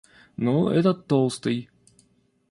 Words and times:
Ну, 0.35 0.67
этот 0.69 1.05
толстый. 1.05 1.69